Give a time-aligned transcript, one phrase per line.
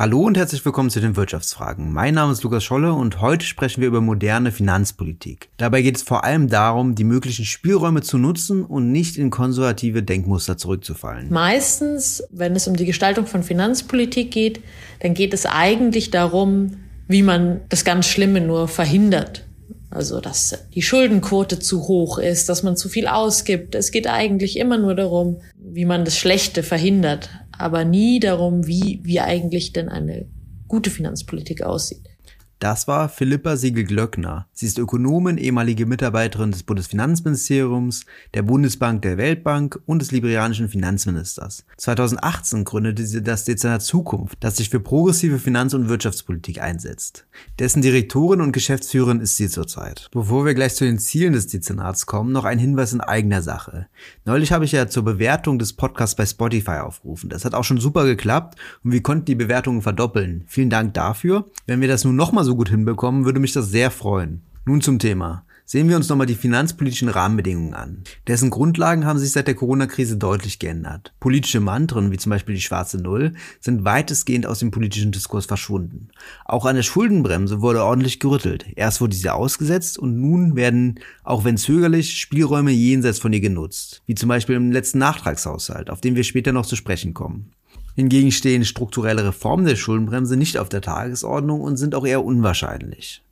[0.00, 1.92] Hallo und herzlich willkommen zu den Wirtschaftsfragen.
[1.92, 5.50] Mein Name ist Lukas Scholle und heute sprechen wir über moderne Finanzpolitik.
[5.58, 10.02] Dabei geht es vor allem darum, die möglichen Spielräume zu nutzen und nicht in konservative
[10.02, 11.28] Denkmuster zurückzufallen.
[11.28, 14.62] Meistens, wenn es um die Gestaltung von Finanzpolitik geht,
[15.00, 19.44] dann geht es eigentlich darum, wie man das ganz Schlimme nur verhindert.
[19.90, 23.74] Also, dass die Schuldenquote zu hoch ist, dass man zu viel ausgibt.
[23.74, 27.28] Es geht eigentlich immer nur darum, wie man das Schlechte verhindert
[27.60, 30.26] aber nie darum, wie, wie eigentlich denn eine
[30.68, 32.09] gute Finanzpolitik aussieht.
[32.60, 34.46] Das war Philippa Siegel-Glöckner.
[34.52, 41.64] Sie ist Ökonomin, ehemalige Mitarbeiterin des Bundesfinanzministeriums, der Bundesbank, der Weltbank und des liberianischen Finanzministers.
[41.78, 47.24] 2018 gründete sie das Dezernat Zukunft, das sich für progressive Finanz- und Wirtschaftspolitik einsetzt.
[47.58, 50.10] Dessen Direktorin und Geschäftsführerin ist sie zurzeit.
[50.12, 53.86] Bevor wir gleich zu den Zielen des Dezernats kommen, noch ein Hinweis in eigener Sache.
[54.26, 57.30] Neulich habe ich ja zur Bewertung des Podcasts bei Spotify aufgerufen.
[57.30, 60.44] Das hat auch schon super geklappt und wir konnten die Bewertungen verdoppeln.
[60.46, 61.46] Vielen Dank dafür.
[61.66, 64.42] Wenn wir das nun nochmal so so gut hinbekommen, würde mich das sehr freuen.
[64.64, 65.44] Nun zum Thema.
[65.64, 68.02] Sehen wir uns nochmal die finanzpolitischen Rahmenbedingungen an.
[68.26, 71.14] Dessen Grundlagen haben sich seit der Corona-Krise deutlich geändert.
[71.20, 76.08] Politische Mantren, wie zum Beispiel die schwarze Null, sind weitestgehend aus dem politischen Diskurs verschwunden.
[76.44, 78.66] Auch an der Schuldenbremse wurde ordentlich gerüttelt.
[78.74, 84.02] Erst wurde sie ausgesetzt und nun werden, auch wenn zögerlich, Spielräume jenseits von ihr genutzt.
[84.06, 87.52] Wie zum Beispiel im letzten Nachtragshaushalt, auf den wir später noch zu sprechen kommen.
[87.96, 93.22] Hingegen stehen strukturelle Reformen der Schuldenbremse nicht auf der Tagesordnung und sind auch eher unwahrscheinlich.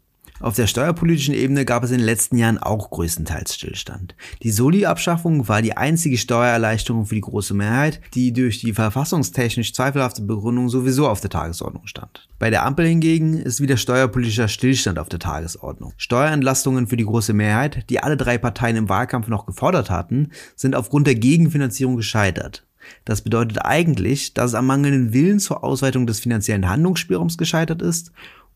[0.40, 4.14] Auf der steuerpolitischen Ebene gab es in den letzten Jahren auch größtenteils Stillstand.
[4.44, 10.22] Die Soli-Abschaffung war die einzige Steuererleichterung für die große Mehrheit, die durch die verfassungstechnisch zweifelhafte
[10.22, 12.28] Begründung sowieso auf der Tagesordnung stand.
[12.38, 15.92] Bei der Ampel hingegen ist wieder steuerpolitischer Stillstand auf der Tagesordnung.
[15.96, 20.76] Steuerentlastungen für die große Mehrheit, die alle drei Parteien im Wahlkampf noch gefordert hatten, sind
[20.76, 22.67] aufgrund der Gegenfinanzierung gescheitert.
[23.04, 28.12] Das bedeutet eigentlich, dass es am mangelnden Willen zur Ausweitung des finanziellen Handlungsspielraums gescheitert ist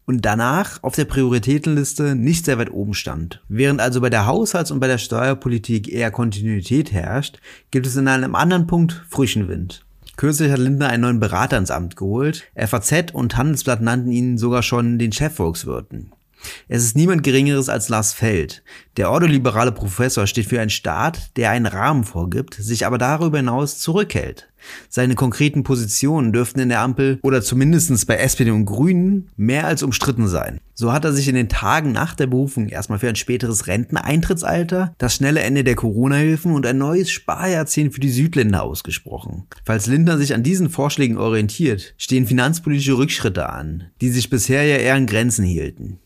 [0.06, 3.42] und danach auf der Prioritätenliste nicht sehr weit oben stand.
[3.48, 7.38] Während also bei der Haushalts- und bei der Steuerpolitik eher Kontinuität herrscht,
[7.70, 9.84] gibt es in einem anderen Punkt frischen Wind.
[10.16, 12.44] Kürzlich hat Lindner einen neuen Berater ins Amt geholt.
[12.54, 16.12] FAZ und Handelsblatt nannten ihn sogar schon den Chefvolkswirten.
[16.68, 18.62] Es ist niemand Geringeres als Lars Feld.
[18.96, 23.78] Der ordoliberale Professor steht für einen Staat, der einen Rahmen vorgibt, sich aber darüber hinaus
[23.78, 24.48] zurückhält.
[24.88, 29.82] Seine konkreten Positionen dürften in der Ampel oder zumindestens bei SPD und Grünen mehr als
[29.82, 30.60] umstritten sein.
[30.74, 34.94] So hat er sich in den Tagen nach der Berufung erstmal für ein späteres Renteneintrittsalter,
[34.98, 39.44] das schnelle Ende der Corona-Hilfen und ein neues Sparjahrzehnt für die Südländer ausgesprochen.
[39.64, 44.76] Falls Lindner sich an diesen Vorschlägen orientiert, stehen finanzpolitische Rückschritte an, die sich bisher ja
[44.76, 45.98] eher an Grenzen hielten.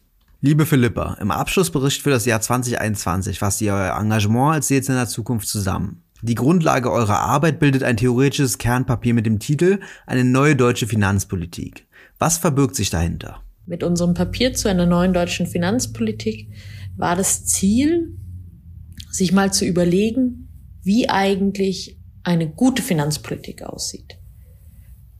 [0.43, 5.49] Liebe Philippa, im Abschlussbericht für das Jahr 2021 fasst ihr euer Engagement als Dezernat Zukunft
[5.49, 6.03] zusammen.
[6.21, 11.87] Die Grundlage eurer Arbeit bildet ein theoretisches Kernpapier mit dem Titel Eine neue deutsche Finanzpolitik.
[12.19, 13.41] Was verbirgt sich dahinter?
[13.65, 16.51] Mit unserem Papier zu einer neuen deutschen Finanzpolitik
[16.97, 18.15] war das Ziel,
[19.11, 20.49] sich mal zu überlegen,
[20.83, 24.19] wie eigentlich eine gute Finanzpolitik aussieht.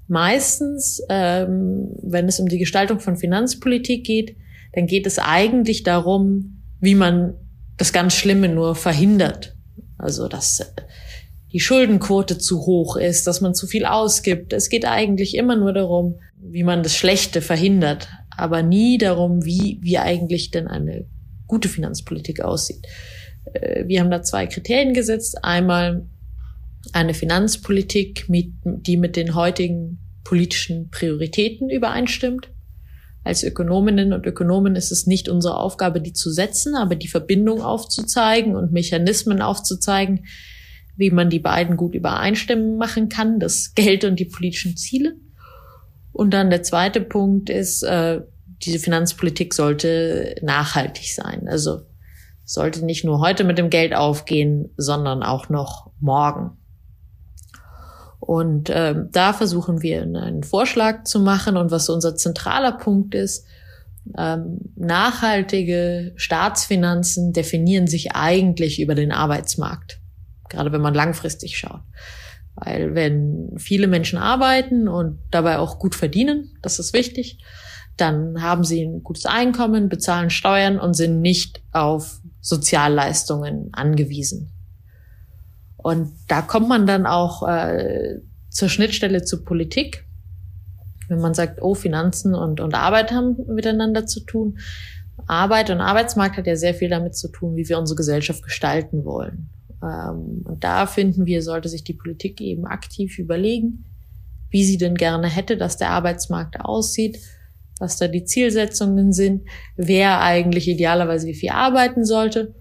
[0.09, 4.37] Meistens, ähm, wenn es um die Gestaltung von Finanzpolitik geht,
[4.77, 7.35] dann geht es eigentlich darum, wie man
[7.79, 9.57] das ganz Schlimme nur verhindert.
[9.97, 10.75] Also, dass
[11.51, 14.53] die Schuldenquote zu hoch ist, dass man zu viel ausgibt.
[14.53, 19.79] Es geht eigentlich immer nur darum, wie man das Schlechte verhindert, aber nie darum, wie,
[19.81, 21.07] wie eigentlich denn eine
[21.47, 22.87] gute Finanzpolitik aussieht.
[23.55, 25.43] Äh, wir haben da zwei Kriterien gesetzt.
[25.43, 26.07] Einmal
[26.93, 32.51] eine Finanzpolitik, die mit den heutigen politischen Prioritäten übereinstimmt.
[33.27, 37.61] Als Ökonominnen und Ökonomen ist es nicht unsere Aufgabe, die zu setzen, aber die Verbindung
[37.61, 40.27] aufzuzeigen und Mechanismen aufzuzeigen,
[40.95, 45.17] wie man die beiden gut übereinstimmen machen kann, das Geld und die politischen Ziele.
[46.13, 48.21] Und dann der zweite Punkt ist, äh,
[48.63, 51.49] diese Finanzpolitik sollte nachhaltig sein.
[51.49, 51.81] Also
[52.45, 56.57] sollte nicht nur heute mit dem Geld aufgehen, sondern auch noch morgen.
[58.27, 61.57] Und ähm, da versuchen wir einen Vorschlag zu machen.
[61.57, 63.47] Und was unser zentraler Punkt ist,
[64.19, 70.01] ähm, nachhaltige Staatsfinanzen definieren sich eigentlich über den Arbeitsmarkt,
[70.49, 71.83] gerade wenn man langfristig schaut.
[72.57, 77.39] Weil wenn viele Menschen arbeiten und dabei auch gut verdienen, das ist wichtig,
[77.97, 84.56] dann haben sie ein gutes Einkommen, bezahlen Steuern und sind nicht auf Sozialleistungen angewiesen.
[85.87, 88.17] Und da kommt man dann auch äh,
[88.51, 90.05] zur Schnittstelle zur Politik.
[91.07, 94.59] Wenn man sagt, oh, Finanzen und, und Arbeit haben miteinander zu tun.
[95.29, 99.05] Arbeit und Arbeitsmarkt hat ja sehr viel damit zu tun, wie wir unsere Gesellschaft gestalten
[99.05, 99.49] wollen.
[99.81, 103.85] Ähm, und da finden wir, sollte sich die Politik eben aktiv überlegen,
[104.51, 107.21] wie sie denn gerne hätte, dass der Arbeitsmarkt aussieht,
[107.79, 109.43] was da die Zielsetzungen sind,
[109.77, 112.57] wer eigentlich idealerweise wie viel arbeiten sollte.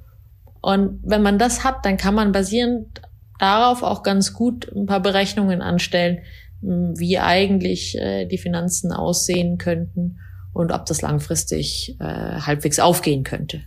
[0.62, 3.02] Und wenn man das hat, dann kann man basierend
[3.40, 6.20] darauf auch ganz gut ein paar Berechnungen anstellen,
[6.62, 10.20] wie eigentlich äh, die Finanzen aussehen könnten
[10.54, 13.62] und ob das langfristig äh, halbwegs aufgehen könnte.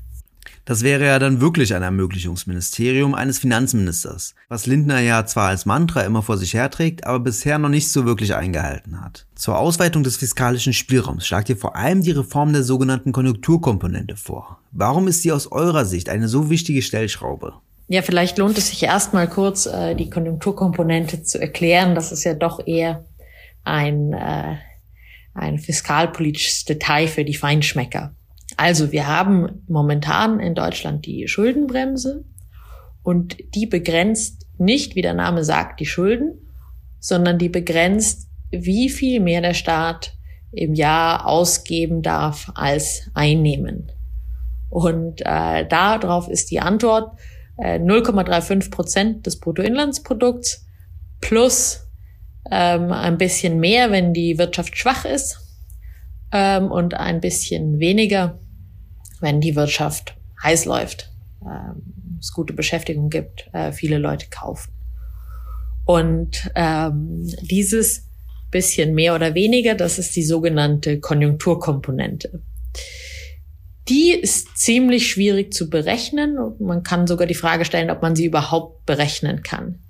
[0.69, 6.03] Das wäre ja dann wirklich ein Ermöglichungsministerium eines Finanzministers, was Lindner ja zwar als Mantra
[6.03, 9.27] immer vor sich herträgt, aber bisher noch nicht so wirklich eingehalten hat.
[9.35, 14.59] Zur Ausweitung des fiskalischen Spielraums schlagt ihr vor allem die Reform der sogenannten Konjunkturkomponente vor.
[14.71, 17.55] Warum ist sie aus eurer Sicht eine so wichtige Stellschraube?
[17.91, 21.95] Ja, vielleicht lohnt es sich erstmal kurz, äh, die Konjunkturkomponente zu erklären.
[21.95, 23.07] Das ist ja doch eher
[23.65, 24.57] ein, äh,
[25.33, 28.15] ein fiskalpolitisches Detail für die Feinschmecker.
[28.59, 32.25] Also wir haben momentan in Deutschland die Schuldenbremse
[33.03, 36.39] und die begrenzt nicht, wie der Name sagt, die Schulden,
[37.01, 40.15] sondern die begrenzt, wie viel mehr der Staat
[40.53, 43.93] im Jahr ausgeben darf als einnehmen.
[44.69, 47.17] Und äh, darauf ist die Antwort
[47.59, 50.67] 0,35 Prozent des Bruttoinlandsprodukts
[51.21, 51.89] plus
[52.51, 55.39] ähm, ein bisschen mehr, wenn die Wirtschaft schwach ist
[56.33, 58.39] ähm, und ein bisschen weniger,
[59.21, 61.11] wenn die Wirtschaft heiß läuft,
[61.43, 64.73] ähm, es gute Beschäftigung gibt, äh, viele Leute kaufen.
[65.85, 68.09] Und ähm, dieses
[68.51, 72.43] bisschen mehr oder weniger, das ist die sogenannte Konjunkturkomponente.
[73.89, 76.37] Die ist ziemlich schwierig zu berechnen.
[76.59, 79.81] Man kann sogar die Frage stellen, ob man sie überhaupt berechnen kann.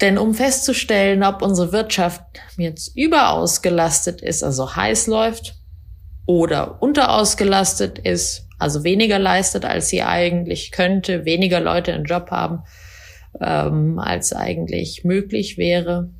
[0.00, 2.22] Denn um festzustellen, ob unsere Wirtschaft
[2.56, 5.56] jetzt überausgelastet ist, also heiß läuft,
[6.26, 12.62] oder unterausgelastet ist, also weniger leistet, als sie eigentlich könnte, weniger Leute einen Job haben,
[13.40, 16.10] ähm, als eigentlich möglich wäre,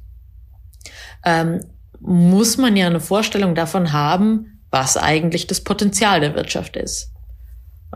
[1.25, 1.61] ähm,
[2.01, 7.13] muss man ja eine Vorstellung davon haben, was eigentlich das Potenzial der Wirtschaft ist.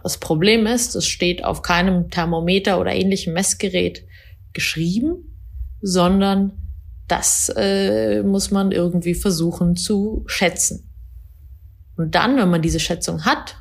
[0.02, 4.04] Das Problem ist, es steht auf keinem Thermometer oder ähnlichem Messgerät
[4.52, 5.38] geschrieben,
[5.80, 6.52] sondern
[7.06, 10.90] das äh, muss man irgendwie versuchen zu schätzen.
[11.96, 13.56] Und dann, wenn man diese Schätzung hat,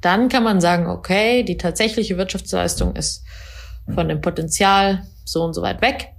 [0.00, 3.24] dann kann man sagen, okay, die tatsächliche Wirtschaftsleistung ist
[3.94, 6.15] von dem Potenzial so und so weit weg.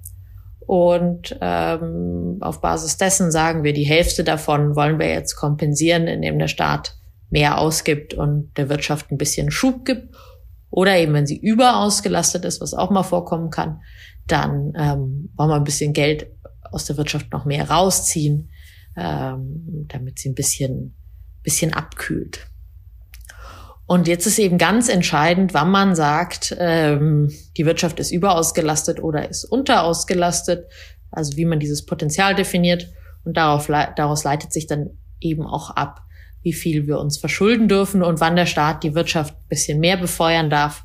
[0.67, 6.37] Und ähm, auf Basis dessen sagen wir, die Hälfte davon wollen wir jetzt kompensieren, indem
[6.37, 6.95] der Staat
[7.29, 10.13] mehr ausgibt und der Wirtschaft ein bisschen Schub gibt.
[10.69, 13.81] Oder eben, wenn sie überausgelastet ist, was auch mal vorkommen kann,
[14.27, 16.27] dann ähm, wollen wir ein bisschen Geld
[16.69, 18.49] aus der Wirtschaft noch mehr rausziehen,
[18.97, 20.97] ähm, damit sie ein bisschen
[21.47, 22.45] bisschen abkühlt.
[23.87, 29.29] Und jetzt ist eben ganz entscheidend, wann man sagt, ähm, die Wirtschaft ist überausgelastet oder
[29.29, 30.69] ist unterausgelastet,
[31.09, 32.91] also wie man dieses Potenzial definiert.
[33.23, 34.89] Und darauf, daraus leitet sich dann
[35.21, 36.01] eben auch ab,
[36.41, 40.49] wie viel wir uns verschulden dürfen und wann der Staat die Wirtschaft bisschen mehr befeuern
[40.49, 40.83] darf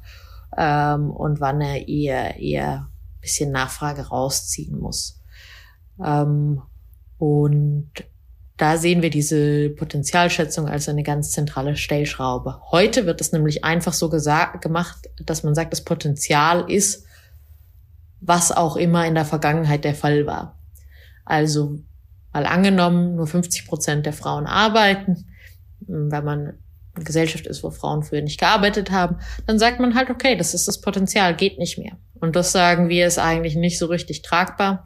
[0.57, 2.89] ähm, und wann er eher, eher
[3.21, 5.21] bisschen Nachfrage rausziehen muss.
[6.05, 6.63] Ähm,
[7.19, 7.93] und
[8.57, 12.61] da sehen wir diese Potenzialschätzung als eine ganz zentrale Stellschraube.
[12.71, 17.07] Heute wird es nämlich einfach so gemacht, dass man sagt, das Potenzial ist,
[18.21, 20.59] was auch immer in der Vergangenheit der Fall war.
[21.25, 21.81] Also
[22.33, 25.27] mal angenommen, nur 50 Prozent der Frauen arbeiten,
[25.81, 26.53] wenn man
[26.95, 29.17] eine Gesellschaft ist, wo Frauen früher nicht gearbeitet haben,
[29.47, 31.97] dann sagt man halt, okay, das ist das Potenzial, geht nicht mehr.
[32.21, 34.85] Und das sagen wir ist eigentlich nicht so richtig tragbar.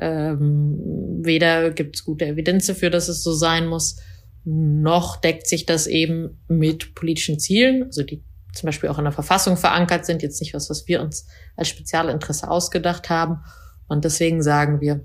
[0.00, 0.78] Ähm,
[1.22, 4.00] weder gibt es gute Evidenz dafür, dass es so sein muss,
[4.44, 9.12] noch deckt sich das eben mit politischen Zielen, also die zum Beispiel auch in der
[9.12, 13.40] Verfassung verankert sind, jetzt nicht was, was wir uns als Spezialinteresse ausgedacht haben.
[13.86, 15.04] Und deswegen sagen wir,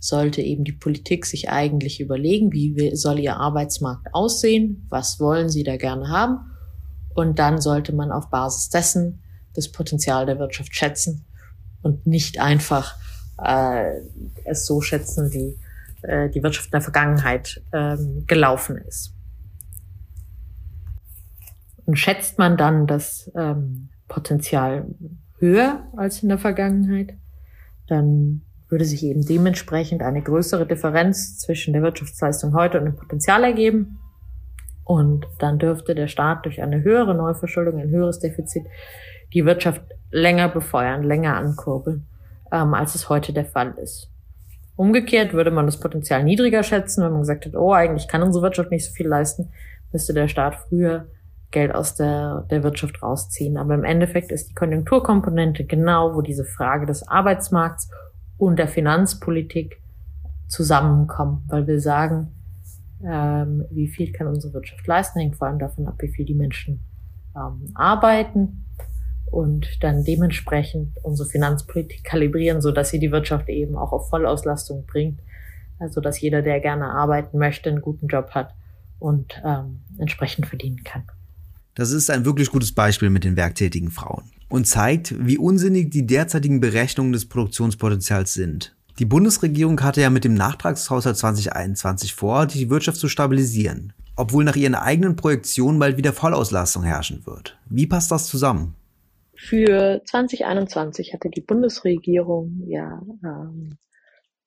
[0.00, 5.64] sollte eben die Politik sich eigentlich überlegen, wie soll ihr Arbeitsmarkt aussehen, was wollen sie
[5.64, 6.38] da gerne haben.
[7.14, 9.22] Und dann sollte man auf Basis dessen
[9.54, 11.26] das Potenzial der Wirtschaft schätzen
[11.82, 12.96] und nicht einfach
[13.42, 14.00] äh,
[14.44, 15.56] es so schätzen, wie
[16.02, 19.12] äh, die Wirtschaft in der Vergangenheit ähm, gelaufen ist.
[21.84, 24.86] Und schätzt man dann das ähm, Potenzial
[25.38, 27.14] höher als in der Vergangenheit,
[27.86, 33.44] dann würde sich eben dementsprechend eine größere Differenz zwischen der Wirtschaftsleistung heute und dem Potenzial
[33.44, 34.00] ergeben.
[34.82, 38.64] Und dann dürfte der Staat durch eine höhere Neuverschuldung, ein höheres Defizit,
[39.32, 42.06] die Wirtschaft länger befeuern, länger ankurbeln
[42.52, 44.10] ähm, als es heute der Fall ist.
[44.76, 48.42] Umgekehrt würde man das Potenzial niedriger schätzen, wenn man gesagt hat, oh, eigentlich kann unsere
[48.42, 49.50] Wirtschaft nicht so viel leisten,
[49.92, 51.06] müsste der Staat früher
[51.50, 53.56] Geld aus der, der Wirtschaft rausziehen.
[53.56, 57.90] Aber im Endeffekt ist die Konjunkturkomponente genau, wo diese Frage des Arbeitsmarkts
[58.36, 59.80] und der Finanzpolitik
[60.48, 62.34] zusammenkommen, weil wir sagen,
[63.02, 66.34] ähm, wie viel kann unsere Wirtschaft leisten, hängt vor allem davon ab, wie viel die
[66.34, 66.84] Menschen
[67.34, 68.65] ähm, arbeiten
[69.30, 74.86] und dann dementsprechend unsere Finanzpolitik kalibrieren, so dass sie die Wirtschaft eben auch auf Vollauslastung
[74.86, 75.20] bringt,
[75.78, 78.54] also dass jeder, der gerne arbeiten möchte, einen guten Job hat
[78.98, 81.04] und ähm, entsprechend verdienen kann.
[81.74, 86.06] Das ist ein wirklich gutes Beispiel mit den werktätigen Frauen und zeigt, wie unsinnig die
[86.06, 88.74] derzeitigen Berechnungen des Produktionspotenzials sind.
[88.98, 94.56] Die Bundesregierung hatte ja mit dem Nachtragshaushalt 2021 vor, die Wirtschaft zu stabilisieren, obwohl nach
[94.56, 97.58] ihren eigenen Projektionen bald wieder Vollauslastung herrschen wird.
[97.68, 98.74] Wie passt das zusammen?
[99.36, 103.78] Für 2021 hatte die Bundesregierung ja ähm,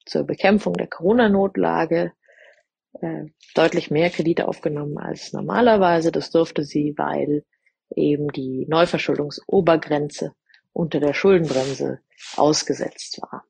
[0.05, 2.13] zur Bekämpfung der Corona-Notlage
[3.01, 6.11] äh, deutlich mehr Kredite aufgenommen als normalerweise.
[6.11, 7.45] Das durfte sie, weil
[7.95, 10.33] eben die Neuverschuldungsobergrenze
[10.73, 11.99] unter der Schuldenbremse
[12.35, 13.43] ausgesetzt war.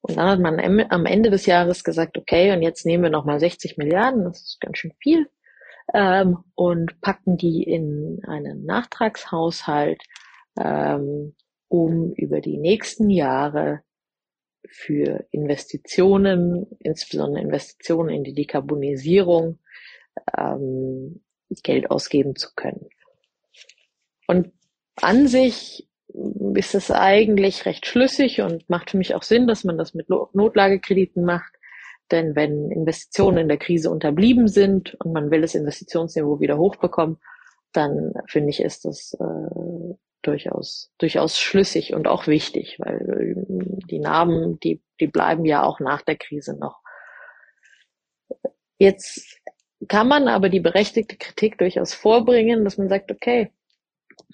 [0.00, 3.40] Und dann hat man am Ende des Jahres gesagt, okay, und jetzt nehmen wir nochmal
[3.40, 5.28] 60 Milliarden, das ist ganz schön viel,
[5.94, 10.02] ähm, und packen die in einen Nachtragshaushalt,
[10.58, 11.34] ähm,
[11.68, 13.82] um über die nächsten Jahre
[14.68, 19.58] für Investitionen, insbesondere Investitionen in die Dekarbonisierung,
[20.36, 21.22] ähm,
[21.62, 22.88] Geld ausgeben zu können.
[24.26, 24.52] Und
[24.96, 25.88] an sich
[26.54, 30.08] ist es eigentlich recht schlüssig und macht für mich auch Sinn, dass man das mit
[30.08, 31.52] Notlagekrediten macht.
[32.10, 37.18] Denn wenn Investitionen in der Krise unterblieben sind und man will das Investitionsniveau wieder hochbekommen,
[37.72, 43.34] dann finde ich, ist das äh, durchaus, durchaus schlüssig und auch wichtig, weil
[43.90, 46.80] die Narben, die, die bleiben ja auch nach der Krise noch.
[48.78, 49.40] Jetzt
[49.88, 53.52] kann man aber die berechtigte Kritik durchaus vorbringen, dass man sagt, okay,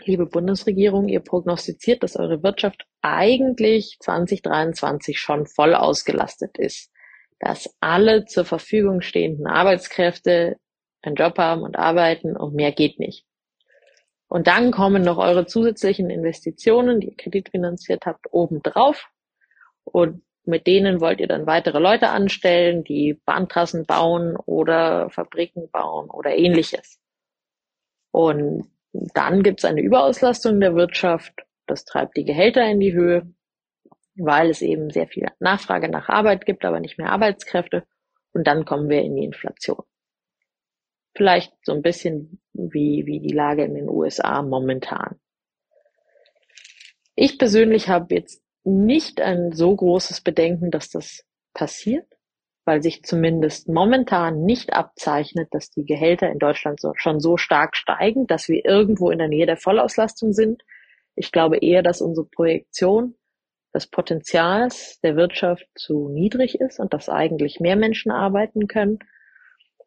[0.05, 6.91] liebe Bundesregierung, ihr prognostiziert, dass eure Wirtschaft eigentlich 2023 schon voll ausgelastet ist,
[7.42, 10.58] dass alle zur Verfügung stehenden Arbeitskräfte
[11.02, 13.26] einen Job haben und arbeiten und mehr geht nicht.
[14.28, 19.08] Und dann kommen noch eure zusätzlichen Investitionen, die ihr kreditfinanziert habt, obendrauf.
[19.82, 26.11] Und mit denen wollt ihr dann weitere Leute anstellen, die Bahntrassen bauen oder Fabriken bauen
[26.11, 27.00] oder ähnliches.
[28.12, 31.34] Und dann gibt es eine Überauslastung der Wirtschaft.
[31.66, 33.26] Das treibt die Gehälter in die Höhe,
[34.14, 37.85] weil es eben sehr viel Nachfrage nach Arbeit gibt, aber nicht mehr Arbeitskräfte.
[38.33, 39.83] Und dann kommen wir in die Inflation.
[41.14, 45.21] Vielleicht so ein bisschen wie, wie die Lage in den USA momentan.
[47.14, 52.07] Ich persönlich habe jetzt nicht ein so großes Bedenken, dass das passiert,
[52.64, 57.76] weil sich zumindest momentan nicht abzeichnet, dass die Gehälter in Deutschland so, schon so stark
[57.76, 60.62] steigen, dass wir irgendwo in der Nähe der Vollauslastung sind.
[61.14, 63.16] Ich glaube eher, dass unsere Projektion
[63.75, 68.99] des Potenzials der Wirtschaft zu niedrig ist und dass eigentlich mehr Menschen arbeiten können.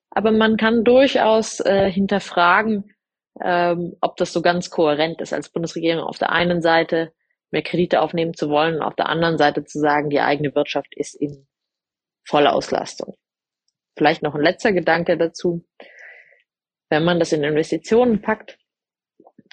[0.10, 2.96] Aber man kann durchaus äh, hinterfragen,
[3.42, 7.12] ähm, ob das so ganz kohärent ist, als Bundesregierung auf der einen Seite
[7.52, 10.96] mehr Kredite aufnehmen zu wollen und auf der anderen Seite zu sagen, die eigene Wirtschaft
[10.96, 11.48] ist in
[12.28, 13.16] voller Auslastung.
[13.98, 15.66] Vielleicht noch ein letzter Gedanke dazu.
[16.90, 18.58] Wenn man das in Investitionen packt,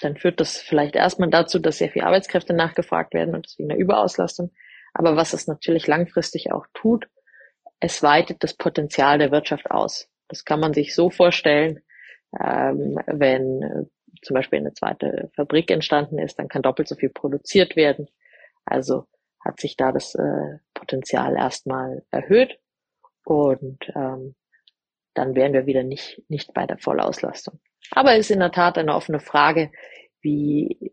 [0.01, 3.81] dann führt das vielleicht erstmal dazu, dass sehr viele Arbeitskräfte nachgefragt werden und deswegen eine
[3.81, 4.53] Überauslastung.
[4.95, 7.09] Aber was es natürlich langfristig auch tut,
[7.81, 10.09] es weitet das Potenzial der Wirtschaft aus.
[10.29, 11.81] Das kann man sich so vorstellen,
[12.41, 13.91] ähm, wenn
[14.23, 18.09] zum Beispiel eine zweite Fabrik entstanden ist, dann kann doppelt so viel produziert werden.
[18.65, 19.07] Also
[19.45, 22.59] hat sich da das äh, Potenzial erstmal erhöht
[23.25, 24.37] und ähm,
[25.15, 27.61] dann wären wir wieder nicht, nicht bei der Vollauslastung.
[27.91, 29.71] Aber es ist in der Tat eine offene Frage,
[30.21, 30.93] wie,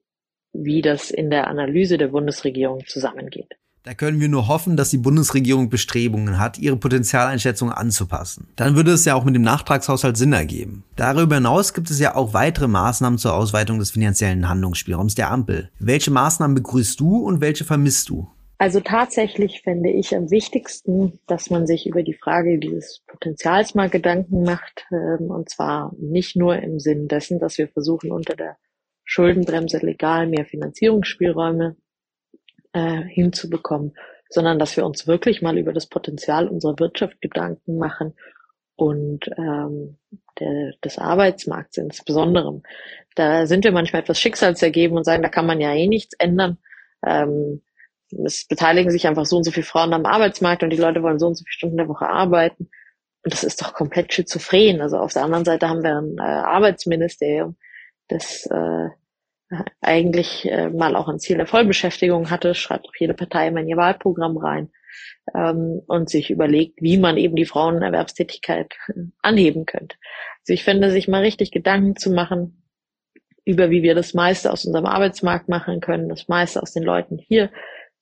[0.53, 3.55] wie das in der Analyse der Bundesregierung zusammengeht.
[3.83, 8.49] Da können wir nur hoffen, dass die Bundesregierung Bestrebungen hat, ihre Potenzialeinschätzung anzupassen.
[8.57, 10.83] Dann würde es ja auch mit dem Nachtragshaushalt Sinn ergeben.
[10.97, 15.71] Darüber hinaus gibt es ja auch weitere Maßnahmen zur Ausweitung des finanziellen Handlungsspielraums der Ampel.
[15.79, 18.29] Welche Maßnahmen begrüßt du und welche vermisst du?
[18.61, 23.89] Also tatsächlich fände ich am wichtigsten, dass man sich über die Frage dieses Potenzials mal
[23.89, 28.57] Gedanken macht, ähm, und zwar nicht nur im Sinn dessen, dass wir versuchen, unter der
[29.05, 31.77] Schuldenbremse legal mehr Finanzierungsspielräume
[32.73, 33.93] äh, hinzubekommen,
[34.29, 38.13] sondern dass wir uns wirklich mal über das Potenzial unserer Wirtschaft Gedanken machen
[38.75, 39.97] und ähm,
[40.37, 42.61] der, des Arbeitsmarkts insbesondere.
[43.15, 46.57] Da sind wir manchmal etwas schicksalsergeben und sagen, da kann man ja eh nichts ändern.
[47.05, 47.61] Ähm,
[48.25, 51.19] es beteiligen sich einfach so und so viele Frauen am Arbeitsmarkt und die Leute wollen
[51.19, 52.69] so und so viele Stunden der Woche arbeiten.
[53.23, 54.81] Und das ist doch komplett schizophren.
[54.81, 57.57] Also auf der anderen Seite haben wir ein äh, Arbeitsministerium,
[58.07, 58.89] das äh,
[59.81, 63.67] eigentlich äh, mal auch ein Ziel der Vollbeschäftigung hatte, schreibt auch jede Partei immer in
[63.67, 64.71] ihr Wahlprogramm rein
[65.35, 68.75] ähm, und sich überlegt, wie man eben die Frauenerwerbstätigkeit
[69.21, 69.97] anheben könnte.
[70.41, 72.63] Also ich finde, sich mal richtig Gedanken zu machen
[73.45, 77.17] über, wie wir das meiste aus unserem Arbeitsmarkt machen können, das meiste aus den Leuten
[77.17, 77.49] hier,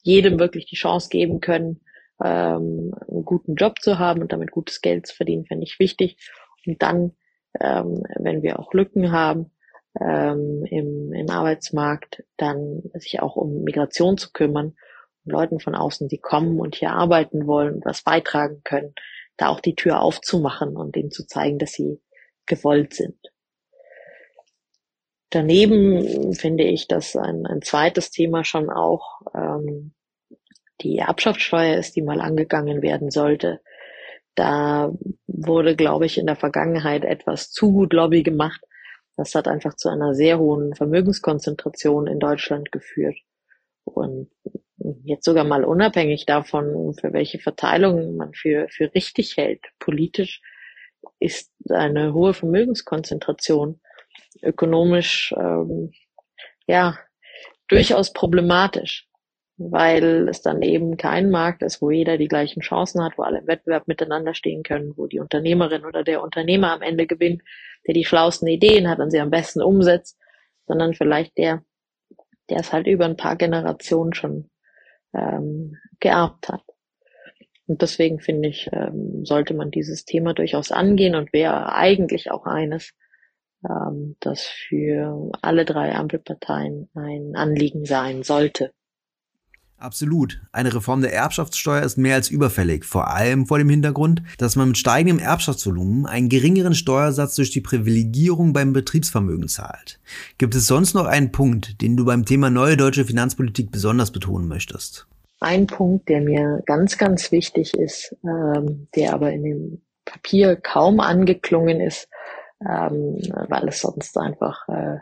[0.08, 1.82] jedem wirklich die Chance geben können,
[2.24, 6.18] ähm, einen guten Job zu haben und damit gutes Geld zu verdienen, finde ich wichtig.
[6.66, 7.12] Und dann,
[7.60, 9.52] ähm, wenn wir auch Lücken haben,
[10.00, 14.76] ähm, im, im Arbeitsmarkt, dann sich auch um Migration zu kümmern,
[15.26, 18.94] und Leuten von außen, die kommen und hier arbeiten wollen und was beitragen können,
[19.36, 22.02] da auch die Tür aufzumachen und denen zu zeigen, dass sie
[22.46, 23.18] gewollt sind.
[25.30, 29.94] Daneben finde ich, dass ein, ein zweites Thema schon auch ähm,
[30.82, 33.62] die Erbschaftssteuer ist, die mal angegangen werden sollte.
[34.36, 34.92] Da
[35.28, 38.62] wurde, glaube ich, in der Vergangenheit etwas zu gut Lobby gemacht,
[39.16, 43.18] das hat einfach zu einer sehr hohen Vermögenskonzentration in Deutschland geführt.
[43.84, 44.30] Und
[45.04, 50.42] jetzt sogar mal unabhängig davon, für welche Verteilung man für, für richtig hält, politisch
[51.20, 53.80] ist eine hohe Vermögenskonzentration
[54.44, 55.92] ökonomisch ähm,
[56.68, 57.00] ja
[57.68, 59.07] durchaus problematisch,
[59.58, 63.40] weil es dann eben kein Markt ist, wo jeder die gleichen Chancen hat, wo alle
[63.40, 67.42] im Wettbewerb miteinander stehen können, wo die Unternehmerin oder der Unternehmer am Ende gewinnt,
[67.88, 70.20] der die schlauesten Ideen hat und sie am besten umsetzt,
[70.68, 71.64] sondern vielleicht der,
[72.50, 74.50] der es halt über ein paar Generationen schon
[75.14, 76.64] ähm, geerbt hat.
[77.66, 82.46] Und deswegen finde ich, ähm, sollte man dieses Thema durchaus angehen und wäre eigentlich auch
[82.46, 82.94] eines,
[83.68, 88.72] ähm, das für alle drei Ampelparteien ein Anliegen sein sollte.
[89.80, 90.42] Absolut.
[90.52, 94.70] Eine Reform der Erbschaftssteuer ist mehr als überfällig, vor allem vor dem Hintergrund, dass man
[94.70, 100.00] mit steigendem Erbschaftsvolumen einen geringeren Steuersatz durch die Privilegierung beim Betriebsvermögen zahlt.
[100.40, 104.48] Gibt es sonst noch einen Punkt, den du beim Thema neue deutsche Finanzpolitik besonders betonen
[104.48, 105.06] möchtest?
[105.40, 111.00] Ein Punkt, der mir ganz, ganz wichtig ist, ähm, der aber in dem Papier kaum
[111.00, 112.10] angeklungen ist,
[112.62, 114.98] ähm, weil es sonst einfach äh,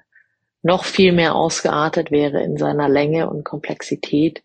[0.63, 4.43] noch viel mehr ausgeartet wäre in seiner Länge und Komplexität,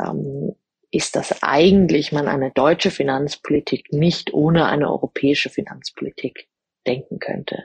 [0.00, 0.54] ähm,
[0.90, 6.48] ist, dass eigentlich man eine deutsche Finanzpolitik nicht ohne eine europäische Finanzpolitik
[6.86, 7.64] denken könnte,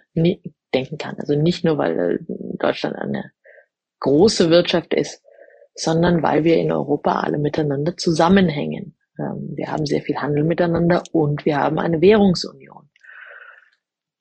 [0.73, 1.15] denken kann.
[1.19, 3.31] Also nicht nur, weil Deutschland eine
[3.99, 5.23] große Wirtschaft ist,
[5.75, 8.97] sondern weil wir in Europa alle miteinander zusammenhängen.
[9.17, 12.89] Ähm, wir haben sehr viel Handel miteinander und wir haben eine Währungsunion.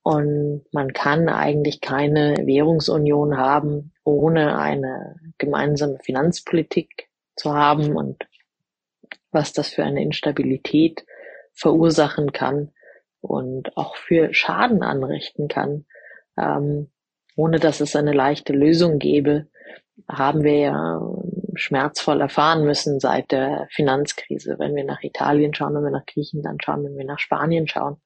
[0.03, 7.10] Und man kann eigentlich keine Währungsunion haben ohne eine gemeinsame Finanzpolitik
[7.41, 8.25] zu haben und
[9.33, 11.05] was das für eine Instabilität
[11.53, 12.73] verursachen kann
[13.21, 15.87] und auch für Schaden anrichten kann,
[16.39, 16.91] ähm,
[17.37, 19.47] ohne dass es eine leichte Lösung gäbe,
[20.09, 21.01] haben wir ja
[21.55, 24.57] schmerzvoll erfahren müssen seit der Finanzkrise.
[24.59, 28.01] Wenn wir nach Italien schauen, wenn wir nach Griechenland schauen, wenn wir nach Spanien schauen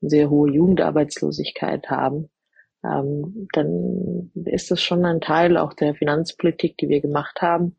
[0.00, 2.30] und sehr hohe Jugendarbeitslosigkeit haben,
[2.84, 7.76] ähm, dann ist das schon ein Teil auch der Finanzpolitik, die wir gemacht haben.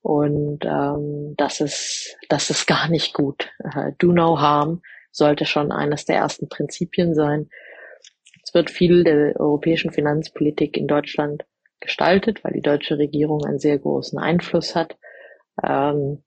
[0.00, 3.50] Und ähm, das ist das ist gar nicht gut.
[3.62, 7.48] Uh, do no harm sollte schon eines der ersten Prinzipien sein.
[8.44, 11.44] Es wird viel der europäischen Finanzpolitik in Deutschland
[11.80, 14.96] gestaltet, weil die deutsche Regierung einen sehr großen Einfluss hat
[15.62, 16.22] ähm,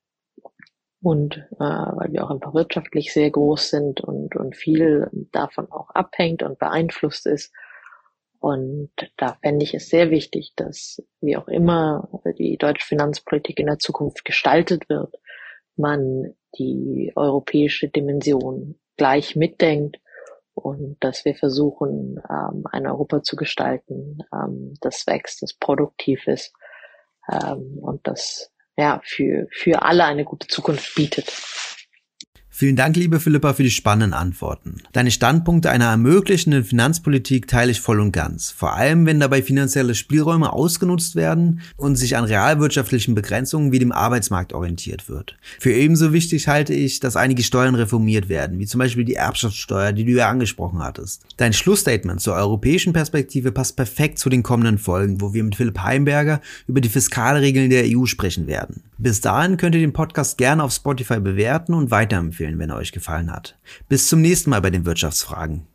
[1.02, 5.90] und äh, weil wir auch einfach wirtschaftlich sehr groß sind und, und viel davon auch
[5.92, 7.54] abhängt und beeinflusst ist.
[8.42, 13.68] Und da fände ich es sehr wichtig, dass wie auch immer die deutsche Finanzpolitik in
[13.68, 15.14] der Zukunft gestaltet wird,
[15.76, 20.00] man die europäische Dimension gleich mitdenkt
[20.56, 26.52] und dass wir versuchen, ähm, ein Europa zu gestalten, ähm, das wächst, das produktiv ist
[27.32, 31.32] ähm, und das ja für, für alle eine gute Zukunft bietet.
[32.62, 34.76] Vielen Dank, liebe Philippa, für die spannenden Antworten.
[34.94, 38.52] Deine Standpunkte einer ermöglichenden Finanzpolitik teile ich voll und ganz.
[38.52, 43.92] Vor allem, wenn dabei finanzielle Spielräume ausgenutzt werden und sich an realwirtschaftlichen Begrenzungen wie dem
[43.92, 45.38] Arbeitsmarkt orientiert wird.
[45.60, 49.92] Für ebenso wichtig halte ich, dass einige Steuern reformiert werden, wie zum Beispiel die Erbschaftssteuer,
[49.92, 51.26] die du ja angesprochen hattest.
[51.38, 55.80] Dein Schlussstatement zur europäischen Perspektive passt perfekt zu den kommenden Folgen, wo wir mit Philipp
[55.80, 58.84] Heimberger über die Fiskalregeln der EU sprechen werden.
[59.00, 62.92] Bis dahin könnt ihr den Podcast gerne auf Spotify bewerten und weiterempfehlen, wenn er euch
[62.92, 63.58] gefallen hat.
[63.90, 65.68] Bis zum nächsten Mal bei den Wirtschaftsfragen.